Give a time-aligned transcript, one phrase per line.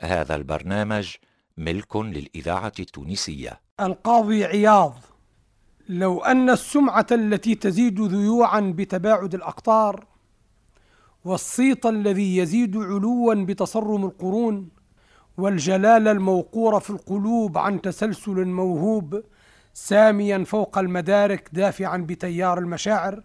[0.00, 1.14] هذا البرنامج
[1.56, 3.60] ملك للإذاعة التونسية.
[3.80, 4.94] القاضي عياض
[5.88, 10.06] لو أن السمعة التي تزيد ذيوعا بتباعد الأقطار
[11.24, 14.68] والصيت الذي يزيد علوا بتصرم القرون
[15.36, 19.22] والجلال الموقور في القلوب عن تسلسل موهوب
[19.74, 23.22] ساميا فوق المدارك دافعا بتيار المشاعر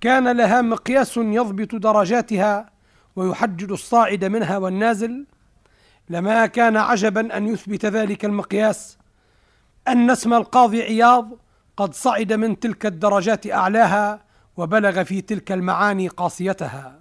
[0.00, 2.70] كان لها مقياس يضبط درجاتها
[3.16, 5.26] ويحدد الصاعد منها والنازل
[6.12, 8.98] لما كان عجبا أن يثبت ذلك المقياس
[9.88, 11.30] أن اسم القاضي عياض
[11.76, 14.24] قد صعد من تلك الدرجات أعلاها
[14.56, 17.00] وبلغ في تلك المعاني قاصيتها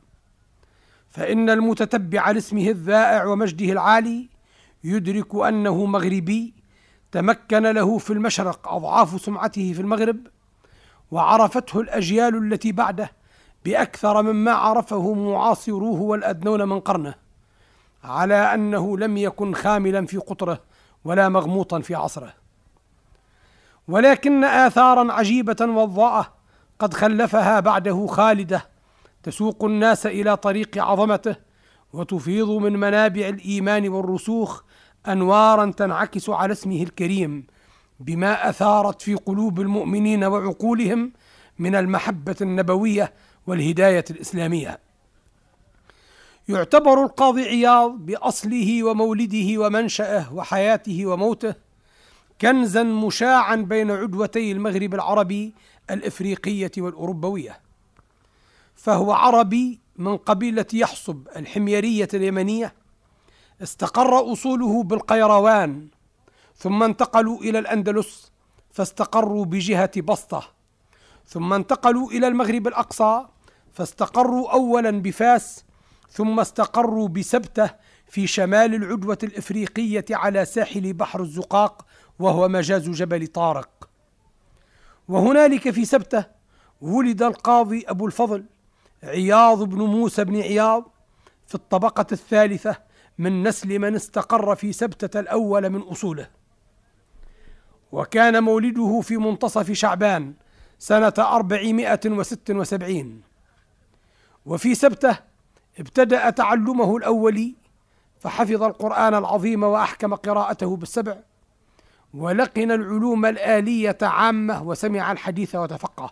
[1.10, 4.30] فإن المتتبع لاسمه الذائع ومجده العالي
[4.84, 6.54] يدرك أنه مغربي
[7.12, 10.18] تمكن له في المشرق أضعاف سمعته في المغرب
[11.12, 13.12] وعرفته الأجيال التي بعده
[13.66, 17.21] بأكثر مما عرفه معاصروه والأدنون من قرنه.
[18.04, 20.62] على أنه لم يكن خاملا في قطره
[21.06, 22.34] ولا مغموطا في عصره.
[23.88, 26.34] ولكن اثارا عجيبة وضاءة
[26.80, 28.66] قد خلفها بعده خالدة
[29.24, 31.36] تسوق الناس إلى طريق عظمته
[31.94, 34.62] وتفيض من منابع الإيمان والرسوخ
[35.08, 37.48] أنوارا تنعكس على اسمه الكريم
[38.00, 41.12] بما أثارت في قلوب المؤمنين وعقولهم
[41.60, 43.14] من المحبة النبوية
[43.48, 44.80] والهداية الإسلامية.
[46.56, 51.56] يعتبر القاضي عياض بأصله ومولده ومنشأه وحياته وموته
[52.42, 55.54] كنزا مشاعا بين عدوتي المغرب العربي
[55.90, 57.60] الإفريقية والأوروبوية.
[58.76, 62.74] فهو عربي من قبيلة يحصب الحميرية اليمنية.
[63.64, 65.88] استقر أصوله بالقيروان
[66.56, 68.32] ثم انتقلوا إلى الأندلس
[68.72, 70.44] فاستقروا بجهة بسطة.
[71.28, 73.26] ثم انتقلوا إلى المغرب الأقصى
[73.74, 75.66] فاستقروا اولا بفاس
[76.12, 77.70] ثم استقروا بسبته
[78.06, 81.86] في شمال العدوة الإفريقية على ساحل بحر الزقاق
[82.20, 83.90] وهو مجاز جبل طارق.
[85.08, 86.26] وهنالك في سبته
[86.82, 88.46] ولد القاضي أبو الفضل
[89.04, 90.92] عياض بن موسى بن عياض
[91.48, 92.78] في الطبقة الثالثة
[93.18, 96.30] من نسل من استقر في سبتة الأول من أصوله.
[97.92, 100.34] وكان مولده في منتصف شعبان
[100.80, 103.22] سنة أربعمائة وست وسبعين.
[104.46, 105.31] وفي سبته
[105.82, 107.56] ابتدأ تعلمه الأولي
[108.20, 111.18] فحفظ القرآن العظيم وأحكم قراءته بالسبع
[112.14, 116.12] ولقن العلوم الآلية عامة وسمع الحديث وتفقه.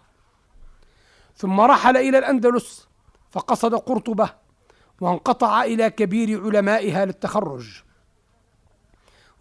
[1.35, 2.87] ثم رحل إلى الأندلس
[3.31, 4.29] فقصد قرطبة
[5.01, 7.83] وانقطع إلى كبير علمائها للتخرج.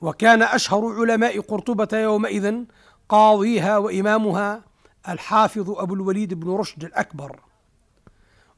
[0.01, 2.65] وكان أشهر علماء قرطبة يومئذ
[3.09, 4.65] قاضيها وإمامها
[5.09, 7.41] الحافظ أبو الوليد بن رشد الأكبر.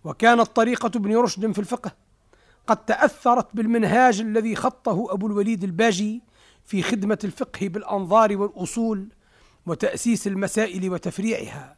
[0.04, 1.92] وكانت طريقة ابن رشد في الفقه.
[2.66, 6.22] قد تأثرت بالمنهاج الذي خطه أبو الوليد الباجي
[6.66, 9.08] في خدمة الفقه بالأنظار والأصول
[9.66, 11.76] وتأسيس المسائل وتفريعها.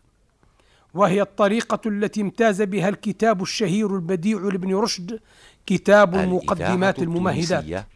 [0.94, 5.20] وهي الطريقة التي امتاز بها الكتاب الشهير البديع لابن رشد
[5.66, 7.86] كتاب المقدمات الممهدات.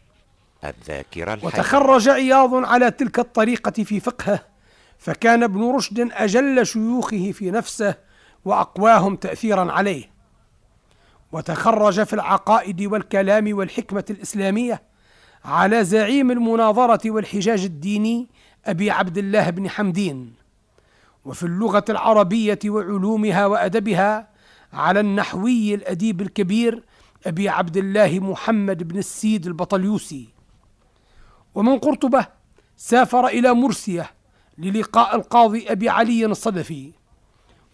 [0.63, 1.39] الذاكرة.
[1.43, 4.39] وتخرج عياض على تلك الطريقة في فقهه
[4.97, 7.95] فكان ابن رشد أجل شيوخه في نفسه
[8.45, 10.16] وأقواهم تأثيرا عليه.
[11.31, 14.81] وتخرج في العقائد والكلام والحكمة الإسلامية
[15.45, 18.27] على زعيم المناظرة والحجاج الديني
[18.65, 20.33] أبي عبد الله بن حمدين
[21.25, 24.27] وفي اللغة العربية وعلومها وأدبها
[24.73, 26.83] على النحوي الأديب الكبير
[27.25, 30.29] أبي عبد الله محمد بن السيد البطليوسي.
[31.55, 32.27] ومن قرطبة
[32.77, 34.11] سافر إلى مرسية
[34.57, 36.91] للقاء القاضي أبي علي الصدفي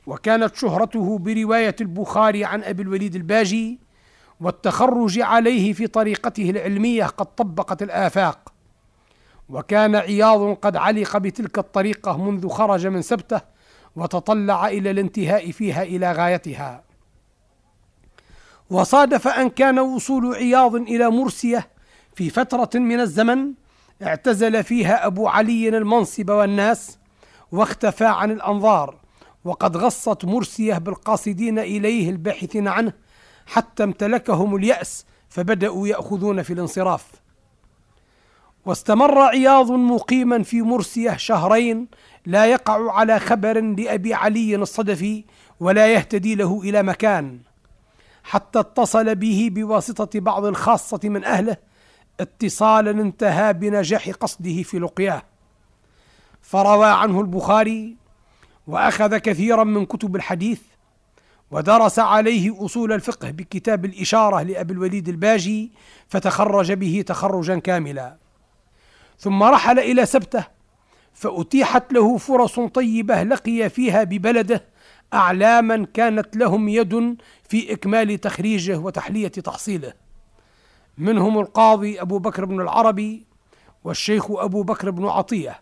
[0.07, 3.79] وكانت شهرته برواية البخاري عن أبي الوليد الباجي
[4.39, 8.53] والتخرج عليه في طريقته العلمية قد طبقت الآفاق.
[9.49, 13.41] وكان عياض قد علق بتلك الطريقة منذ خرج من سبته
[13.95, 16.83] وتطلع إلى الانتهاء فيها إلى غايتها.
[18.69, 21.67] وصادف أن كان وصول عياض إلى مرسية
[22.15, 23.53] في فترة من الزمن
[24.03, 26.97] اعتزل فيها أبو علي المنصب والناس
[27.51, 29.02] واختفى عن الأنظار.
[29.45, 32.93] وقد غصت مرسيه بالقاصدين إليه الباحثين عنه
[33.45, 37.05] حتى امتلكهم اليأس فبدأوا يأخذون في الانصراف.
[38.65, 41.87] واستمر عياض مقيما في مرسيه شهرين
[42.25, 45.23] لا يقع على خبر لأبي علي الصدفي
[45.59, 47.39] ولا يهتدي له إلى مكان.
[48.23, 51.57] حتى اتصل به بواسطة بعض الخاصة من أهله
[52.19, 55.23] اتصالا انتهى بنجاح قصده في لقياه.
[56.41, 58.02] فروى عنه البخاري
[58.67, 60.61] وأخذ كثيرا من كتب الحديث
[61.51, 65.71] ودرس عليه أصول الفقه بكتاب الإشارة لأبي الوليد الباجي
[66.07, 68.17] فتخرج به تخرجا كاملا.
[69.19, 70.43] ثم رحل إلى سبتة
[71.13, 74.63] فأتيحت له فرص طيبة لقي فيها ببلده
[75.13, 77.17] أعلاما كانت لهم يد
[77.49, 79.93] في إكمال تخريجه وتحلية تحصيله.
[80.97, 83.25] منهم القاضي أبو بكر بن العربي
[83.83, 85.61] والشيخ أبو بكر بن عطية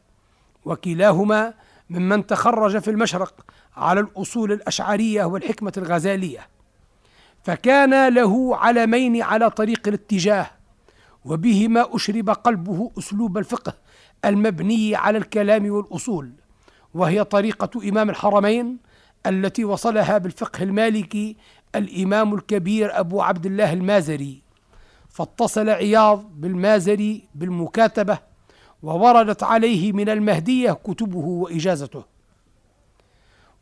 [0.65, 1.53] وكلاهما
[1.92, 3.34] ممن تخرج في المشرق
[3.78, 6.48] على الأصول الأشعرية والحكمة الغزالية.
[7.44, 10.52] فكان له علمين على طريق الاتجاه
[11.26, 13.74] وبهما أشرب قلبه أسلوب الفقه
[14.26, 16.32] المبني على الكلام والأصول
[16.94, 18.78] وهي طريقة إمام الحرمين
[19.26, 21.38] التي وصلها بالفقه المالكي
[21.76, 24.42] الإمام الكبير أبو عبد الله المازري.
[25.10, 28.31] فاتصل عياض بالمازري بالمكاتبة
[28.83, 32.04] ووردت عليه من المهدية كتبه وإجازته.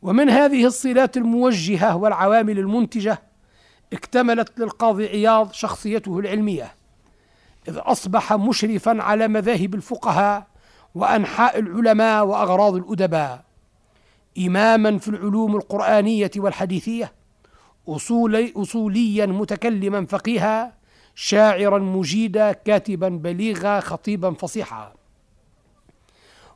[0.02, 3.22] ومن هذه الصلات الموجهة والعوامل المنتجة
[3.92, 6.74] اكتملت للقاضي عياض شخصيته العلمية
[7.68, 10.46] إذ أصبح مشرفا على مذاهب الفقهاء
[10.94, 13.44] وأنحاء العلماء وأغراض الأدباء
[14.38, 17.12] إماما في العلوم القرآنية والحديثية
[17.88, 20.72] أصولي أصوليا متكلما فقيها
[21.14, 24.99] شاعرا مجيدا كاتبا بليغا خطيبا فصيحا.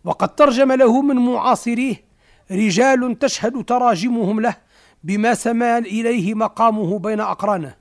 [0.05, 2.05] وقد ترجم له من معاصريه
[2.51, 4.57] رجال تشهد تراجمهم له
[5.05, 7.75] بما سما إليه مقامه بين أقرانه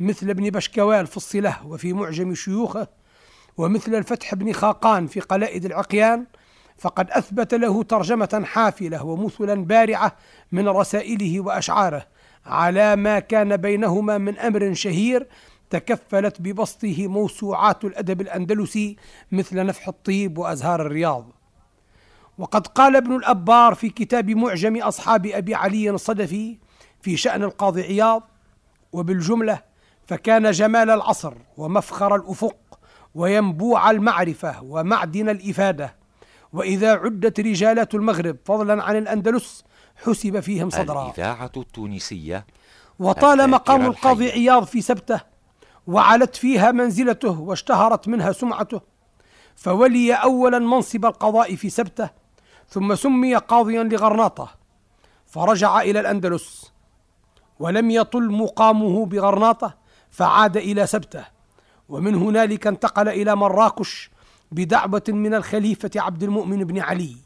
[0.00, 2.88] مثل ابن بشكوال في الصلة وفي معجم شيوخه
[3.56, 6.26] ومثل الفتح بن خاقان في قلائد العقيان
[6.78, 10.16] فقد أثبت له ترجمة حافلة ومثلا بارعة
[10.52, 12.06] من رسائله وأشعاره
[12.46, 15.26] على ما كان بينهما من أمر شهير
[15.70, 18.96] تكفلت ببسطه موسوعات الأدب الأندلسي
[19.32, 21.35] مثل نفح الطيب وأزهار الرياض.
[22.38, 26.58] وقد قال ابن الأبار في كتاب معجم أصحاب أبي علي الصدفي
[27.00, 28.22] في شأن القاضي عياض
[28.92, 29.62] وبالجملة
[30.06, 32.56] فكان جمال العصر ومفخر الأفق
[33.14, 35.96] وينبوع المعرفة ومعدن الإفادة
[36.52, 39.64] وإذا عدت رجالات المغرب فضلا عن الأندلس
[39.96, 42.46] حسب فيهم صدرا الإذاعة التونسية
[42.98, 45.20] وطال مقام القاضي عياض في سبته
[45.86, 48.80] وعلت فيها منزلته واشتهرت منها سمعته
[49.56, 52.10] فولي أولا منصب القضاء في سبته
[52.68, 54.48] ثم سمي قاضيا لغرناطة
[55.26, 56.72] فرجع إلى الأندلس
[57.58, 59.74] ولم يطل مقامه بغرناطة
[60.10, 61.24] فعاد إلى سبتة
[61.88, 64.10] ومن هنالك انتقل إلى مراكش
[64.52, 67.16] بدعوة من الخليفة عبد المؤمن بن علي.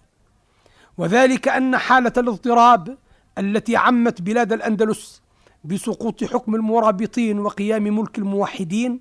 [0.98, 2.98] وذلك أن حالة الاضطراب
[3.38, 5.22] التي عمت بلاد الأندلس
[5.64, 9.00] بسقوط حكم المرابطين وقيام ملك الموحدين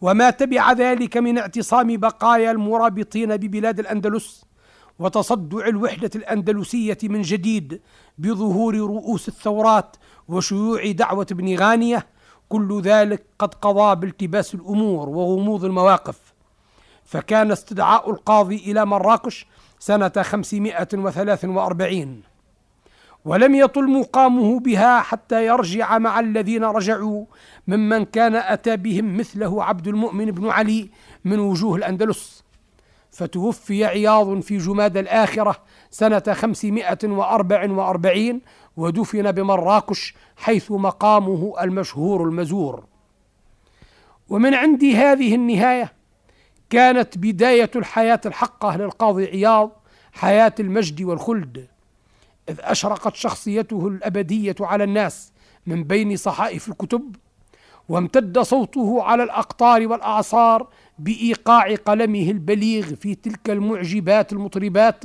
[0.00, 4.44] وما تبع ذلك من اعتصام بقايا المرابطين ببلاد الأندلس
[4.98, 7.80] وتصدع الوحدة الأندلسية من جديد
[8.18, 9.96] بظهور رؤوس الثورات
[10.28, 12.06] وشيوع دعوة ابن غانية.
[12.48, 16.18] كل ذلك قد قضى بالتباس الأمور وغموض المواقف.
[17.04, 19.46] فكان استدعاء القاضي إلى مراكش
[19.78, 22.22] سنة 543
[23.24, 27.24] ولم يطل مقامه بها حتى يرجع مع الذين رجعوا
[27.68, 30.90] ممن كان أتى بهم مثله عبد المؤمن بن علي
[31.24, 32.45] من وجوه الأندلس.
[33.16, 35.56] فتوفي عياض في جماد الآخرة
[35.90, 38.40] سنة خمسمائة وأربع وأربعين
[38.76, 42.84] ودفن بمراكش حيث مقامه المشهور المزور.
[44.28, 45.92] ومن عند هذه النهاية
[46.70, 49.70] كانت بداية الحياة الحقة للقاضي عياض
[50.12, 51.68] حياة المجد والخلد
[52.48, 55.32] إذ أشرقت شخصيته الأبدية على الناس
[55.66, 57.16] من بين صحائف الكتب
[57.88, 65.04] وامتد صوته على الأقطار والأعصار بإيقاع قلمه البليغ في تلك المعجبات المطربات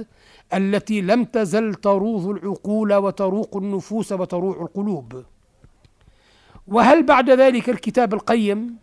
[0.53, 5.23] التي لم تزل تروض العقول وتروق النفوس وتروع القلوب.
[6.67, 8.75] وهل بعد ذلك الكتاب القيم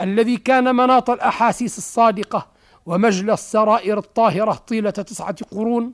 [0.00, 2.46] الذي كان مناط الأحاسيس الصادقة
[2.86, 5.92] ومجلى السرائر الطاهرة طيلة تسعة قرون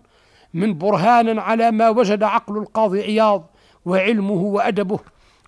[0.55, 3.51] من برهان على ما وجد عقل القاضي عياض
[3.85, 4.99] وعلمه وأدبه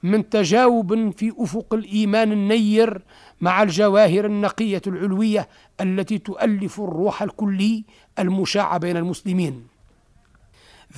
[0.04, 3.02] من تجاوب في أفق الإيمان النير
[3.40, 5.48] مع الجواهر النقية العلوية
[5.80, 7.84] التي تؤلف الروح الكلي
[8.18, 9.66] المشاع بين المسلمين.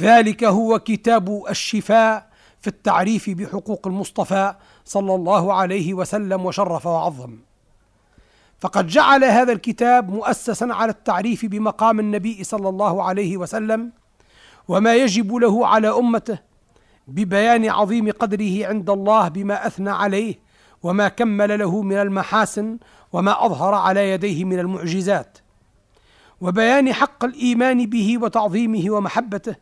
[0.00, 2.28] ذلك هو كتاب الشفاء
[2.60, 7.38] في التعريف بحقوق المصطفى صلى الله عليه وسلم وشرف وعظم.
[8.58, 13.92] فقد جعل هذا الكتاب مؤسسا على التعريف بمقام النبي صلى الله عليه وسلم
[14.68, 16.38] وما يجب له على أمته
[17.06, 20.34] ببيان عظيم قدره عند الله بما أثنى عليه
[20.82, 22.78] وما كمل له من المحاسن
[23.12, 25.38] وما أظهر على يديه من المعجزات.
[26.40, 29.56] وبيان حق الإيمان به وتعظيمه ومحبته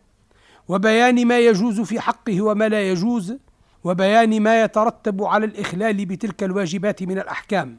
[0.68, 3.34] وبيان ما يجوز في حقه وما لا يجوز
[3.84, 7.78] وبيان ما يترتب على الإخلال بتلك الواجبات من الأحكام.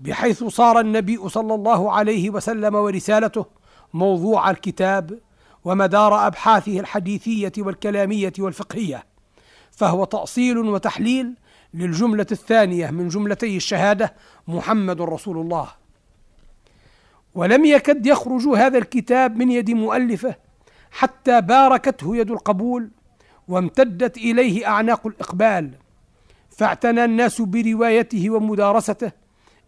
[0.00, 3.46] بحيث صار النبي صلى الله عليه وسلم ورسالته
[3.94, 5.18] موضوع الكتاب
[5.64, 9.04] ومدار أبحاثه الحديثية والكلامية والفقهية
[9.70, 11.34] فهو تأصيل وتحليل
[11.74, 14.14] للجملة الثانية من جملتي الشهادة
[14.48, 15.68] محمد رسول الله.
[17.34, 20.34] ولم يكد يخرج هذا الكتاب من يد مؤلفه
[20.90, 22.90] حتى باركته يد القبول
[23.48, 25.70] وامتدت إليه أعناق الإقبال
[26.50, 29.12] فاعتنى الناس بروايته ومدارسته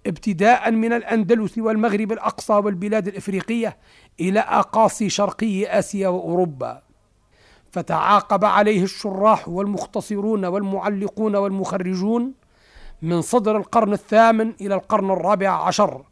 [0.06, 3.76] ابتداء من الأندلس والمغرب الأقصى والبلاد الإفريقية
[4.20, 6.82] إلى أقاصي شرقي آسيا وأوروبا.
[7.70, 12.34] فتعاقب عليه الشراح والمختصرون والمعلقون والمخرجون
[13.02, 16.02] من صدر القرن الثامن إلى القرن الرابع عشر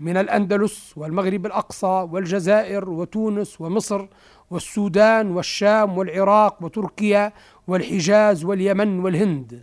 [0.00, 4.06] من الأندلس والمغرب الأقصى والجزائر وتونس ومصر
[4.50, 7.32] والسودان والشام والعراق وتركيا
[7.66, 9.62] والحجاز واليمن والهند.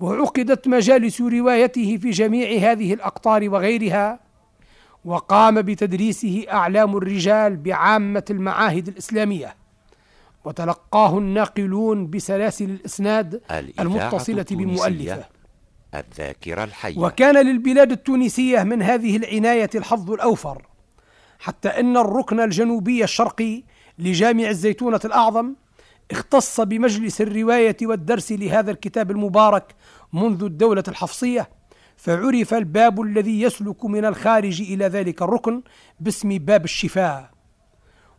[0.00, 4.20] وعقدت مجالس روايته في جميع هذه الأقطار وغيرها
[5.04, 9.54] وقام بتدريسه أعلام الرجال بعامة المعاهد الإسلامية
[10.44, 13.40] وتلقاه الناقلون بسلاسل الإسناد
[13.80, 15.24] المتصلة بمؤلفه.
[15.94, 16.98] الذاكرة الحية.
[16.98, 20.62] وكان للبلاد التونسية من هذه العناية الحظ الأوفر
[21.38, 23.62] حتى إن الركن الجنوبي الشرقي
[23.98, 25.54] لجامع الزيتونة الأعظم
[26.10, 29.74] اختص بمجلس الرواية والدرس لهذا الكتاب المبارك
[30.12, 31.48] منذ الدولة الحفصية
[31.96, 35.62] فعرف الباب الذي يسلك من الخارج إلى ذلك الركن
[36.00, 37.30] باسم باب الشفاء.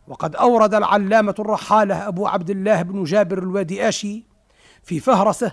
[0.08, 4.24] وقد أورد العلامة الرحالة أبو عبد الله بن جابر الوادي آشي
[4.82, 5.52] في فهرسه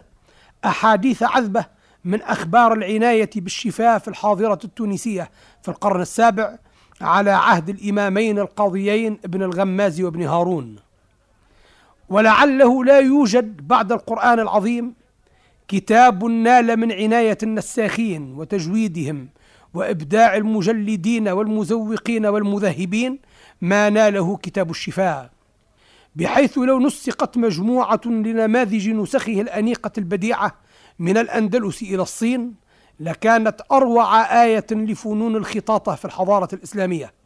[0.65, 1.65] أحاديث عذبة
[2.05, 6.57] من أخبار العناية بالشفاء في الحاضرة التونسية في القرن السابع
[7.01, 10.86] على عهد الإمامين القاضيين ابن الغماز وابن هارون.
[12.09, 14.93] ولعله لا يوجد بعد القرآن العظيم
[15.67, 19.29] كتاب نال من عناية النساخين وتجويدهم
[19.73, 23.19] وإبداع المجلدين والمزوقين والمذهبين
[23.61, 25.29] ما ناله كتاب الشفاء
[26.15, 30.55] بحيث لو نسقت مجموعة لنماذج نسخه الأنيقة البديعة
[30.99, 32.53] من الأندلس إلى الصين
[32.99, 37.16] لكانت أروع آية لفنون الخطاطة في الحضارة الإسلامية.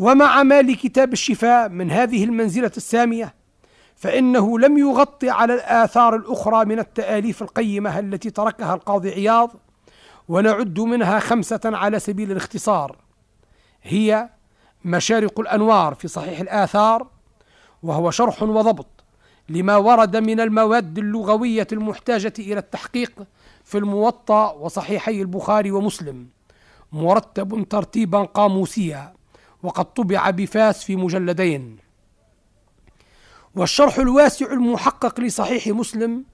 [0.00, 3.34] ومع ما لكتاب الشفاء من هذه المنزلة السامية
[3.96, 9.50] فإنه لم يغطي على الآثار الأخرى من التآليف القيمة التي تركها القاضي عياض
[10.28, 12.96] ونعد منها خمسة على سبيل الاختصار.
[13.82, 14.28] هي
[14.84, 17.06] مشارق الأنوار في صحيح الآثار
[17.82, 19.04] وهو شرح وضبط
[19.48, 23.12] لما ورد من المواد اللغوية المحتاجة إلى التحقيق
[23.64, 26.26] في الموطأ وصحيحي البخاري ومسلم
[26.92, 29.19] مرتب ترتيبا قاموسيا.
[29.62, 31.76] وقد طبع بفاس في مجلدين.
[33.56, 36.24] والشرح الواسع المحقق لصحيح مسلم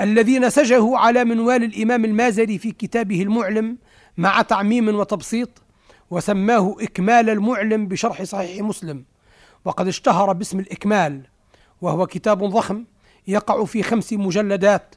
[0.00, 3.78] الذي نسجه على منوال الإمام المازري في كتابه المعلم
[4.16, 5.48] مع تعميم وتبسيط
[6.10, 9.04] وسماه إكمال المعلم بشرح صحيح مسلم.
[9.64, 11.22] وقد اشتهر باسم الإكمال
[11.80, 12.84] وهو كتاب ضخم
[13.26, 14.94] يقع في خمس مجلدات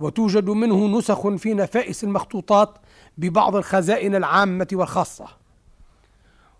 [0.00, 2.78] وتوجد منه نسخ في نفائس المخطوطات
[3.18, 5.26] ببعض الخزائن العامة والخاصة.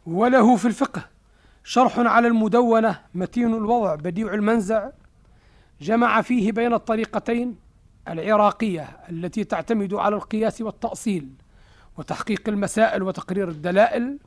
[0.07, 1.05] وله في الفقه.
[1.65, 4.89] شرح على المدونة متين الوضع بديع المنزع.
[5.81, 7.57] جمع فيه بين الطريقتين
[8.09, 11.29] العراقية التي تعتمد على القياس والتأصيل
[11.99, 14.19] وتحقيق المسائل وتقرير الدلائل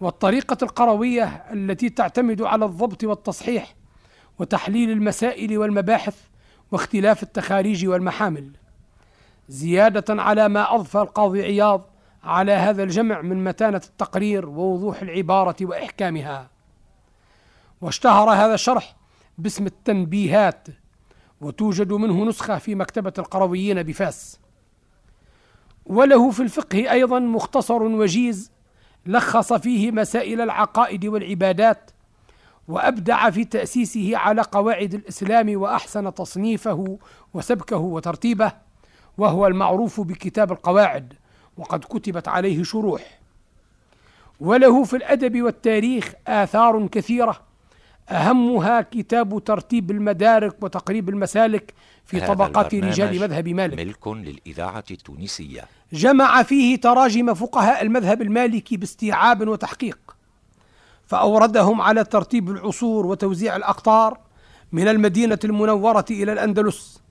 [0.00, 3.74] والطريقة القروية التي تعتمد على الضبط والتصحيح
[4.38, 6.16] وتحليل المسائل والمباحث
[6.72, 8.50] واختلاف التخاريج والمحامل.
[9.48, 11.87] زيادة على ما أضفى القاضي عياض
[12.24, 16.50] على هذا الجمع من متانة التقرير ووضوح العبارة وإحكامها.
[17.80, 18.96] واشتهر هذا الشرح
[19.38, 20.68] باسم التنبيهات
[21.40, 24.40] وتوجد منه نسخة في مكتبة القرويين بفاس.
[25.86, 28.52] وله في الفقه أيضا مختصر وجيز
[29.06, 31.90] لخص فيه مسائل العقائد والعبادات
[32.68, 36.98] وأبدع في تأسيسه على قواعد الإسلام وأحسن تصنيفه
[37.34, 38.52] وسبكه وترتيبه
[39.18, 41.14] وهو المعروف بكتاب القواعد.
[41.58, 43.18] وقد كتبت عليه شروح.
[44.40, 47.40] وله في الأدب والتاريخ آثار كثيرة.
[48.10, 51.74] أهمها كتاب ترتيب المدارك وتقريب المسالك
[52.04, 53.78] في طبقات رجال مذهب مالك.
[53.78, 55.64] ملك للإذاعة التونسية.
[55.92, 59.98] جمع فيه تراجم فقهاء المذهب المالكي باستيعاب وتحقيق.
[61.06, 64.18] فأوردهم على ترتيب العصور وتوزيع الأقطار
[64.72, 67.02] من المدينة المنورة إلى الأندلس.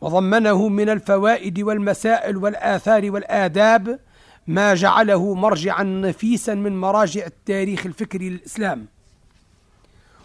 [0.00, 4.00] وضمنه من الفوائد والمسائل والآثار والآداب
[4.46, 8.86] ما جعله مرجعا نفيسا من مراجع التاريخ الفكري للإسلام.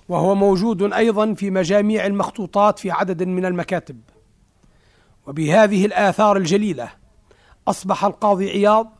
[0.10, 4.01] وهو موجود أيضا في مجاميع المخطوطات في عدد من المكاتب.
[5.27, 6.89] وبهذه الآثار الجليلة
[7.67, 8.94] أصبح القاضي عياض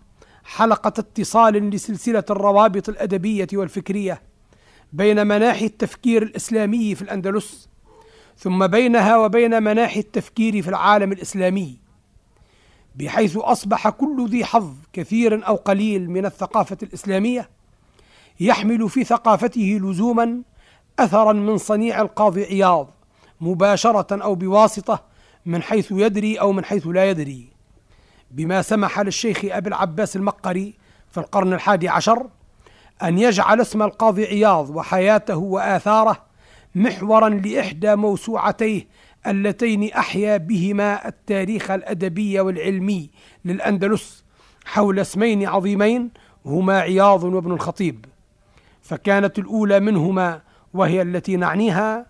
[0.44, 4.22] حلقة اتصال لسلسلة الروابط الأدبية والفكرية
[4.94, 7.70] بين مناحي التفكير الإسلامي في الأندلس
[8.38, 11.80] ثم بينها وبين مناحي التفكير في العالم الإسلامي
[12.96, 17.50] بحيث أصبح كل ذي حظ كثير أو قليل من الثقافة الإسلامية
[18.40, 20.42] يحمل في ثقافته لزوما
[21.00, 22.90] أثرا من صنيع القاضي عياض
[23.42, 25.04] مباشرة أو بواسطة
[25.46, 27.48] من حيث يدري أو من حيث لا يدري.
[28.32, 30.74] بما سمح للشيخ أبي العباس المقري
[31.12, 32.28] في القرن الحادي عشر
[33.04, 36.25] أن يجعل اسم القاضي عياض وحياته وآثاره
[36.76, 38.88] محورا لإحدى موسوعتيه
[39.28, 43.10] اللتين أحيا بهما التاريخ الأدبي والعلمي
[43.46, 44.24] للأندلس
[44.66, 46.12] حول اسمين عظيمين
[46.46, 48.06] هما عياض وابن الخطيب.
[48.82, 50.42] فكانت الأولى منهما
[50.74, 52.06] وهي التي نعنيها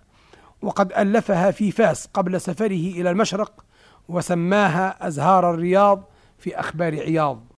[0.62, 3.66] وقد ألفها في فاس قبل سفره إلى المشرق
[4.10, 6.04] وسماها أزهار الرياض
[6.38, 7.46] في أخبار عياض.